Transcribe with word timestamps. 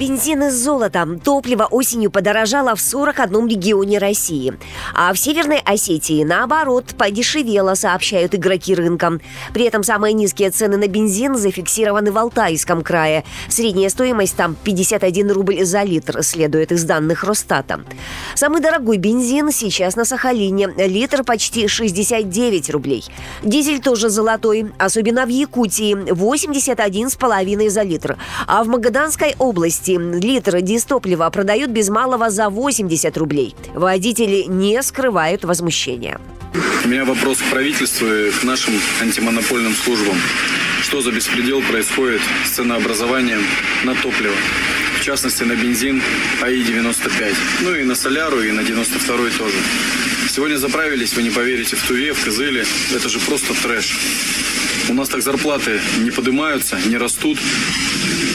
Бензин 0.00 0.44
из 0.44 0.54
золота. 0.54 1.06
Топливо 1.22 1.64
осенью 1.64 2.10
подорожало 2.10 2.74
в 2.74 2.80
41 2.80 3.46
регионе 3.48 3.98
России. 3.98 4.54
А 4.94 5.12
в 5.12 5.18
Северной 5.18 5.58
Осетии, 5.58 6.24
наоборот, 6.24 6.94
подешевело, 6.96 7.74
сообщают 7.74 8.34
игроки 8.34 8.74
рынка. 8.74 9.20
При 9.52 9.64
этом 9.64 9.82
самые 9.82 10.14
низкие 10.14 10.48
цены 10.52 10.78
на 10.78 10.86
бензин 10.86 11.36
зафиксированы 11.36 12.12
в 12.12 12.16
Алтайском 12.16 12.82
крае. 12.82 13.24
Средняя 13.50 13.90
стоимость 13.90 14.36
там 14.36 14.56
51 14.64 15.32
рубль 15.32 15.64
за 15.64 15.82
литр, 15.82 16.22
следует 16.22 16.72
из 16.72 16.84
данных 16.84 17.22
Росстата. 17.22 17.82
Самый 18.34 18.62
дорогой 18.62 18.96
бензин 18.96 19.52
сейчас 19.52 19.96
на 19.96 20.06
Сахалине. 20.06 20.70
Литр 20.78 21.24
почти 21.24 21.68
69 21.68 22.70
рублей. 22.70 23.04
Дизель 23.42 23.82
тоже 23.82 24.08
золотой, 24.08 24.72
особенно 24.78 25.26
в 25.26 25.28
Якутии. 25.28 25.94
81,5 25.94 27.68
за 27.68 27.82
литр. 27.82 28.16
А 28.46 28.64
в 28.64 28.68
Магаданской 28.68 29.34
области 29.38 29.89
области 29.96 30.26
литр 30.26 30.60
дистоплива 30.60 31.30
продают 31.30 31.70
без 31.70 31.88
малого 31.88 32.30
за 32.30 32.48
80 32.48 33.16
рублей. 33.16 33.54
Водители 33.74 34.44
не 34.48 34.82
скрывают 34.82 35.44
возмущения. 35.44 36.20
У 36.84 36.88
меня 36.88 37.04
вопрос 37.04 37.38
к 37.38 37.50
правительству 37.50 38.06
и 38.06 38.30
к 38.30 38.44
нашим 38.44 38.74
антимонопольным 39.00 39.74
службам. 39.74 40.16
Что 40.82 41.00
за 41.00 41.12
беспредел 41.12 41.60
происходит 41.62 42.20
с 42.44 42.50
ценообразованием 42.50 43.42
на 43.84 43.94
топливо? 43.94 44.34
В 44.98 45.04
частности, 45.04 45.44
на 45.44 45.54
бензин 45.54 46.02
АИ-95. 46.42 47.34
Ну 47.62 47.74
и 47.74 47.84
на 47.84 47.94
соляру, 47.94 48.40
и 48.42 48.50
на 48.50 48.62
92 48.62 49.16
тоже. 49.38 49.56
Сегодня 50.28 50.56
заправились, 50.56 51.14
вы 51.14 51.22
не 51.22 51.30
поверите, 51.30 51.76
в 51.76 51.86
Туве, 51.86 52.12
в 52.12 52.24
Кызыле. 52.24 52.64
Это 52.94 53.08
же 53.08 53.18
просто 53.20 53.54
трэш. 53.62 53.98
У 54.88 54.94
нас 54.94 55.08
так 55.08 55.22
зарплаты 55.22 55.80
не 56.00 56.10
поднимаются, 56.10 56.78
не 56.86 56.96
растут. 56.96 57.38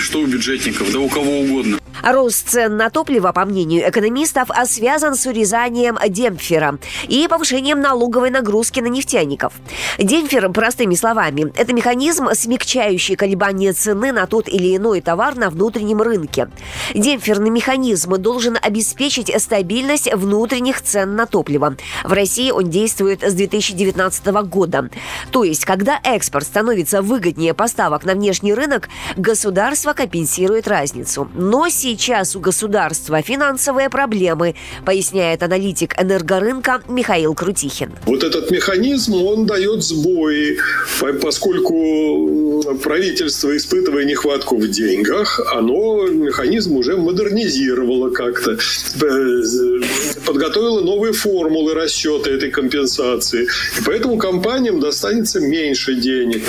Что 0.00 0.20
у 0.20 0.26
бюджетников, 0.26 0.90
да 0.92 0.98
у 0.98 1.10
кого 1.10 1.40
угодно. 1.40 1.78
Рост 2.02 2.48
цен 2.48 2.76
на 2.76 2.88
топливо, 2.88 3.32
по 3.32 3.44
мнению 3.44 3.88
экономистов, 3.88 4.48
связан 4.64 5.14
с 5.14 5.26
урезанием 5.26 5.98
демпфера 6.08 6.78
и 7.08 7.28
повышением 7.28 7.80
налоговой 7.80 8.30
нагрузки 8.30 8.80
на 8.80 8.86
нефтяников. 8.86 9.52
Демпфер, 9.98 10.48
простыми 10.50 10.94
словами, 10.94 11.52
это 11.56 11.74
механизм, 11.74 12.28
смягчающий 12.32 13.16
колебания 13.16 13.72
цены 13.74 14.12
на 14.12 14.26
тот 14.26 14.48
или 14.48 14.76
иной 14.76 15.02
товар 15.02 15.36
на 15.36 15.50
внутреннем 15.50 16.00
рынке. 16.00 16.48
Демпферный 16.94 17.50
механизм 17.50 18.16
должен 18.16 18.56
обеспечить 18.60 19.30
стабильность 19.40 20.12
внутренних 20.14 20.80
цен 20.80 21.16
на 21.16 21.26
топливо. 21.26 21.76
В 22.04 22.12
России 22.12 22.50
он 22.50 22.70
действует 22.70 23.22
с 23.22 23.34
2019 23.34 24.26
года. 24.48 24.88
То 25.30 25.44
есть, 25.44 25.66
когда 25.66 26.00
экспорт 26.02 26.46
становится 26.46 27.02
выгоднее 27.02 27.52
поставок 27.52 28.04
на 28.04 28.14
внешний 28.14 28.54
рынок, 28.54 28.88
государство 29.16 29.89
компенсирует 29.94 30.68
разницу. 30.68 31.28
Но 31.34 31.68
сейчас 31.68 32.00
сейчас 32.20 32.36
у 32.36 32.40
государства 32.40 33.22
финансовые 33.22 33.90
проблемы, 33.90 34.54
поясняет 34.86 35.42
аналитик 35.42 35.94
энергорынка 36.00 36.82
Михаил 36.88 37.34
Крутихин. 37.34 37.92
Вот 38.06 38.24
этот 38.24 38.50
механизм, 38.50 39.14
он 39.14 39.46
дает 39.46 39.82
сбои, 39.82 40.58
поскольку 41.20 42.62
правительство, 42.82 43.56
испытывая 43.56 44.04
нехватку 44.04 44.56
в 44.56 44.68
деньгах, 44.68 45.40
оно 45.54 46.06
механизм 46.06 46.76
уже 46.76 46.96
модернизировало 46.96 48.10
как-то, 48.10 48.52
э, 48.52 49.80
подготовило 50.26 50.80
новые 50.80 51.12
формулы 51.12 51.74
расчета 51.74 52.30
этой 52.30 52.50
компенсации. 52.50 53.44
И 53.78 53.82
поэтому 53.84 54.18
компаниям 54.18 54.80
достанется 54.80 55.40
меньше 55.40 55.94
денег. 55.94 56.42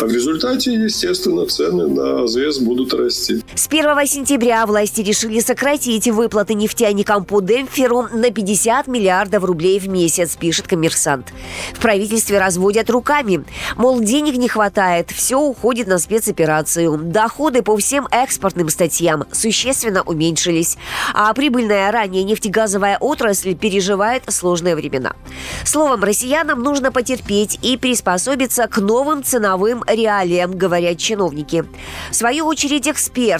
А 0.00 0.06
в 0.06 0.12
результате, 0.12 0.74
естественно, 0.74 1.46
цены 1.46 1.86
на 1.86 2.24
АЗС 2.24 2.58
будут 2.58 2.85
расти. 2.92 3.42
С 3.56 3.68
1 3.68 4.06
сентября 4.06 4.66
власти 4.66 5.00
решили 5.00 5.40
сократить 5.40 6.08
выплаты 6.08 6.52
нефтяникам 6.52 7.24
по 7.24 7.40
демпферу 7.40 8.02
на 8.12 8.30
50 8.30 8.86
миллиардов 8.86 9.44
рублей 9.44 9.80
в 9.80 9.88
месяц, 9.88 10.36
пишет 10.36 10.68
коммерсант. 10.68 11.32
В 11.72 11.80
правительстве 11.80 12.38
разводят 12.38 12.90
руками. 12.90 13.46
Мол, 13.76 14.00
денег 14.00 14.36
не 14.36 14.48
хватает, 14.48 15.10
все 15.10 15.40
уходит 15.40 15.86
на 15.86 15.98
спецоперацию. 15.98 16.98
Доходы 16.98 17.62
по 17.62 17.74
всем 17.78 18.06
экспортным 18.10 18.68
статьям 18.68 19.24
существенно 19.32 20.02
уменьшились. 20.02 20.76
А 21.14 21.32
прибыльная 21.32 21.90
ранее 21.90 22.24
нефтегазовая 22.24 22.98
отрасль 22.98 23.54
переживает 23.54 24.22
сложные 24.28 24.76
времена. 24.76 25.14
Словом, 25.64 26.04
россиянам 26.04 26.62
нужно 26.62 26.92
потерпеть 26.92 27.58
и 27.62 27.78
приспособиться 27.78 28.68
к 28.68 28.76
новым 28.76 29.24
ценовым 29.24 29.82
реалиям, 29.86 30.58
говорят 30.58 30.98
чиновники. 30.98 31.64
В 32.10 32.14
свою 32.14 32.44
очередь, 32.44 32.86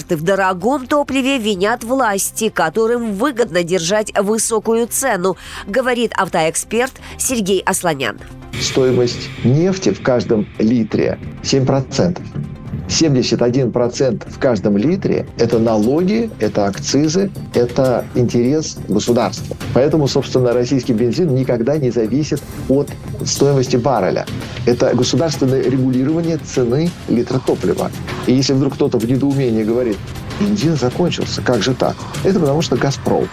эксперты 0.07 0.15
в 0.15 0.23
дорогом 0.23 0.87
топливе 0.87 1.37
винят 1.37 1.83
власти, 1.83 2.49
которым 2.49 3.13
выгодно 3.13 3.63
держать 3.63 4.11
высокую 4.17 4.87
цену, 4.87 5.37
говорит 5.67 6.13
автоэксперт 6.15 6.93
Сергей 7.17 7.61
Асланян. 7.61 8.17
Стоимость 8.59 9.29
нефти 9.43 9.91
в 9.91 10.01
каждом 10.01 10.47
литре 10.59 11.19
7%. 11.43 12.19
71% 12.87 14.29
в 14.29 14.39
каждом 14.39 14.77
литре– 14.77 15.25
это 15.37 15.59
налоги, 15.59 16.29
это 16.39 16.65
акцизы, 16.65 17.29
это 17.53 18.05
интерес 18.15 18.77
государства. 18.87 19.55
Поэтому, 19.73 20.07
собственно, 20.07 20.53
российский 20.53 20.93
бензин 20.93 21.33
никогда 21.35 21.77
не 21.77 21.91
зависит 21.91 22.41
от 22.69 22.89
стоимости 23.25 23.75
барреля. 23.75 24.25
Это 24.65 24.93
государственное 24.95 25.61
регулирование 25.61 26.37
цены 26.37 26.89
литра 27.09 27.39
топлива. 27.39 27.91
И 28.25 28.33
если 28.33 28.53
вдруг 28.53 28.73
кто-то 28.75 28.97
в 28.97 29.05
недоумении 29.05 29.63
говорит, 29.63 29.97
бензин 30.39 30.75
закончился. 30.75 31.41
Как 31.41 31.61
же 31.61 31.73
так? 31.73 31.95
Это 32.23 32.39
потому 32.39 32.61
что 32.61 32.75
«Газпром» 32.75 33.27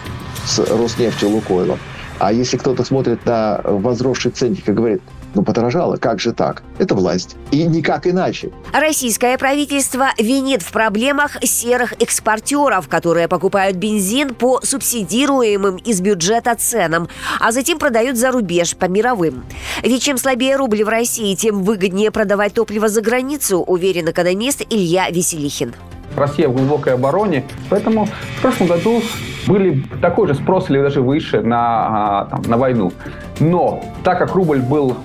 с 0.45 0.59
Роснефтью 0.59 1.29
Лукойлом. 1.29 1.79
А 2.19 2.31
если 2.31 2.57
кто-то 2.57 2.83
смотрит 2.83 3.25
на 3.25 3.61
возросший 3.63 4.31
ценник 4.31 4.67
и 4.69 4.71
говорит, 4.71 5.01
ну, 5.35 5.43
подорожало, 5.43 5.97
как 5.97 6.19
же 6.19 6.31
так? 6.31 6.63
Это 6.79 6.95
власть. 6.95 7.35
И 7.51 7.63
никак 7.63 8.07
иначе. 8.07 8.51
Российское 8.71 9.37
правительство 9.37 10.07
винит 10.17 10.61
в 10.61 10.71
проблемах 10.71 11.37
серых 11.43 11.93
экспортеров, 12.01 12.87
которые 12.87 13.27
покупают 13.27 13.75
бензин 13.75 14.33
по 14.33 14.61
субсидируемым 14.61 15.75
из 15.75 15.99
бюджета 15.99 16.55
ценам, 16.57 17.09
а 17.41 17.51
затем 17.51 17.79
продают 17.79 18.15
за 18.15 18.31
рубеж 18.31 18.77
по 18.77 18.85
мировым. 18.85 19.43
Ведь 19.83 20.03
чем 20.03 20.17
слабее 20.17 20.55
рубль 20.55 20.83
в 20.85 20.89
России, 20.89 21.35
тем 21.35 21.63
выгоднее 21.63 22.11
продавать 22.11 22.53
топливо 22.53 22.87
за 22.87 23.01
границу, 23.01 23.59
уверен 23.59 24.09
экономист 24.09 24.63
Илья 24.69 25.09
Веселихин. 25.09 25.73
Россия 26.15 26.47
в 26.47 26.53
глубокой 26.53 26.93
обороне, 26.93 27.43
поэтому 27.69 28.07
в 28.37 28.41
прошлом 28.41 28.67
году 28.67 29.01
были 29.47 29.83
такой 30.01 30.27
же 30.27 30.35
спрос 30.35 30.69
или 30.69 30.79
даже 30.79 31.01
выше 31.01 31.41
на, 31.41 31.59
а, 31.59 32.25
там, 32.25 32.41
на 32.43 32.57
войну. 32.57 32.91
Но 33.39 33.83
так 34.03 34.19
как 34.19 34.35
рубль 34.35 34.59
был 34.59 34.95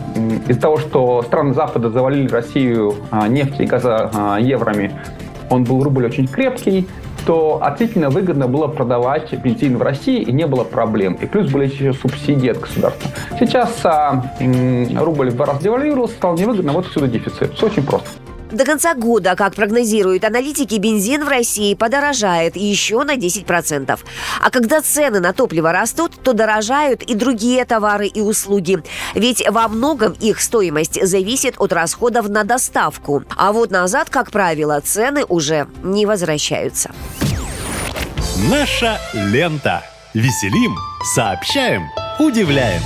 из-за 0.48 0.60
того, 0.60 0.78
что 0.78 1.22
страны 1.22 1.54
Запада 1.54 1.90
завалили 1.90 2.28
Россию 2.28 2.94
а, 3.10 3.28
нефтью 3.28 3.64
и 3.64 3.68
газа 3.68 4.10
а, 4.12 4.38
евроми, 4.38 4.92
он 5.50 5.64
был 5.64 5.82
рубль 5.82 6.06
очень 6.06 6.28
крепкий, 6.28 6.86
то 7.26 7.60
относительно 7.62 8.08
выгодно 8.08 8.46
было 8.46 8.66
продавать 8.66 9.32
бензин 9.34 9.76
в 9.76 9.82
России, 9.82 10.22
и 10.22 10.32
не 10.32 10.46
было 10.46 10.64
проблем. 10.64 11.14
И 11.20 11.26
плюс 11.26 11.50
были 11.50 11.66
еще 11.66 11.92
субсидии 11.92 12.48
от 12.48 12.60
государства. 12.60 13.10
Сейчас 13.38 13.78
а, 13.84 14.24
рубль 14.98 15.30
в 15.30 15.36
два 15.36 15.46
раза 15.46 15.62
девальвировался, 15.62 16.14
стал 16.14 16.34
невыгодно, 16.36 16.72
вот 16.72 16.86
отсюда 16.86 17.08
дефицит. 17.08 17.54
Все 17.54 17.66
очень 17.66 17.84
просто. 17.84 18.08
До 18.50 18.64
конца 18.64 18.94
года, 18.94 19.36
как 19.36 19.54
прогнозируют 19.54 20.24
аналитики, 20.24 20.74
бензин 20.76 21.24
в 21.24 21.28
России 21.28 21.74
подорожает 21.74 22.56
еще 22.56 23.04
на 23.04 23.16
10%. 23.16 23.98
А 24.40 24.50
когда 24.50 24.80
цены 24.80 25.20
на 25.20 25.32
топливо 25.32 25.72
растут, 25.72 26.20
то 26.22 26.32
дорожают 26.32 27.02
и 27.02 27.14
другие 27.14 27.64
товары 27.64 28.06
и 28.06 28.20
услуги. 28.20 28.82
Ведь 29.14 29.48
во 29.48 29.68
многом 29.68 30.12
их 30.20 30.40
стоимость 30.40 31.04
зависит 31.06 31.54
от 31.58 31.72
расходов 31.72 32.28
на 32.28 32.44
доставку. 32.44 33.24
А 33.36 33.52
вот 33.52 33.70
назад, 33.70 34.10
как 34.10 34.30
правило, 34.30 34.80
цены 34.80 35.24
уже 35.24 35.68
не 35.82 36.06
возвращаются. 36.06 36.90
Наша 38.50 38.98
лента. 39.12 39.82
Веселим, 40.12 40.74
сообщаем, 41.14 41.84
удивляем. 42.18 42.80